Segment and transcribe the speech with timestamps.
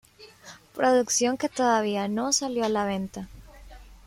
[0.75, 3.27] Producción que todavía no salio a la venta.